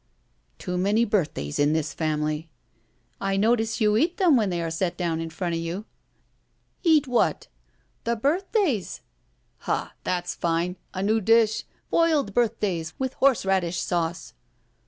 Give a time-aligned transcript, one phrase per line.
[0.57, 2.49] "Too many birthdays in this family."
[3.19, 5.85] "I notice you eat them when they are set down in front of you!"
[6.83, 7.47] 241 ROULETTE "Eat what?"
[8.03, 9.01] •'The birthdays."
[9.59, 9.93] *'Ha!
[10.03, 10.77] That's fine!
[10.95, 11.65] A new dish.
[11.91, 14.33] Boiled birth days with horseradish sauce."